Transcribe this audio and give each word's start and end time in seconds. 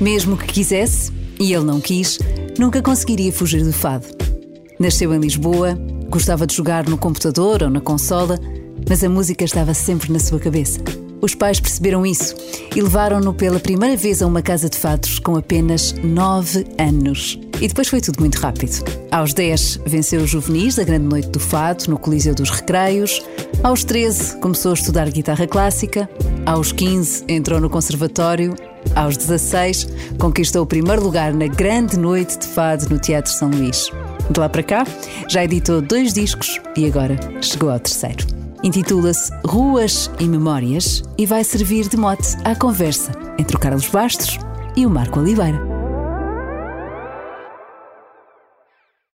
Mesmo 0.00 0.36
que 0.36 0.46
quisesse, 0.46 1.12
e 1.40 1.52
ele 1.52 1.64
não 1.64 1.80
quis, 1.80 2.18
nunca 2.58 2.82
conseguiria 2.82 3.32
fugir 3.32 3.62
do 3.62 3.72
fado. 3.72 4.06
Nasceu 4.78 5.14
em 5.14 5.18
Lisboa, 5.18 5.78
gostava 6.08 6.46
de 6.46 6.54
jogar 6.54 6.88
no 6.88 6.98
computador 6.98 7.62
ou 7.62 7.70
na 7.70 7.80
consola, 7.80 8.38
mas 8.88 9.02
a 9.02 9.08
música 9.08 9.44
estava 9.44 9.72
sempre 9.72 10.12
na 10.12 10.18
sua 10.18 10.38
cabeça. 10.38 10.80
Os 11.20 11.34
pais 11.34 11.58
perceberam 11.58 12.04
isso 12.04 12.34
e 12.76 12.82
levaram-no 12.82 13.32
pela 13.32 13.58
primeira 13.58 13.96
vez 13.96 14.20
a 14.20 14.26
uma 14.26 14.42
casa 14.42 14.68
de 14.68 14.76
fados 14.76 15.18
com 15.18 15.36
apenas 15.36 15.94
9 16.02 16.66
anos. 16.78 17.38
E 17.62 17.68
depois 17.68 17.88
foi 17.88 18.00
tudo 18.00 18.20
muito 18.20 18.34
rápido. 18.34 18.84
Aos 19.10 19.32
10 19.32 19.80
venceu 19.86 20.20
os 20.20 20.28
juvenis 20.28 20.74
da 20.74 20.84
Grande 20.84 21.06
Noite 21.06 21.30
do 21.30 21.40
Fado 21.40 21.84
no 21.88 21.98
Coliseu 21.98 22.34
dos 22.34 22.50
Recreios. 22.50 23.22
Aos 23.62 23.84
13 23.84 24.38
começou 24.38 24.72
a 24.72 24.74
estudar 24.74 25.08
guitarra 25.08 25.46
clássica. 25.46 26.10
Aos 26.44 26.72
15 26.72 27.24
entrou 27.26 27.58
no 27.58 27.70
conservatório. 27.70 28.54
Aos 28.94 29.16
16 29.16 29.88
conquistou 30.18 30.62
o 30.62 30.66
primeiro 30.66 31.02
lugar 31.02 31.32
na 31.32 31.46
Grande 31.46 31.98
Noite 31.98 32.38
de 32.38 32.46
Fado 32.46 32.88
no 32.88 32.98
Teatro 32.98 33.32
São 33.32 33.50
Luís. 33.50 33.90
De 34.30 34.40
lá 34.40 34.48
para 34.48 34.62
cá, 34.62 34.86
já 35.28 35.44
editou 35.44 35.82
dois 35.82 36.12
discos 36.12 36.60
e 36.76 36.86
agora 36.86 37.18
chegou 37.42 37.70
ao 37.70 37.80
terceiro. 37.80 38.26
Intitula-se 38.62 39.30
Ruas 39.44 40.10
e 40.18 40.24
Memórias 40.24 41.02
e 41.18 41.26
vai 41.26 41.44
servir 41.44 41.88
de 41.88 41.96
mote 41.96 42.36
à 42.44 42.54
conversa 42.54 43.12
entre 43.38 43.56
o 43.56 43.60
Carlos 43.60 43.88
Bastos 43.88 44.38
e 44.76 44.86
o 44.86 44.90
Marco 44.90 45.20
Oliveira. 45.20 45.83